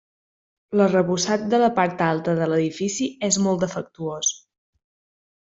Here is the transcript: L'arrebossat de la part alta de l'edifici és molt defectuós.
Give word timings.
L'arrebossat 0.79 1.43
de 1.51 1.59
la 1.63 1.69
part 1.79 2.01
alta 2.05 2.33
de 2.39 2.47
l'edifici 2.53 3.09
és 3.29 3.39
molt 3.49 3.63
defectuós. 3.67 4.35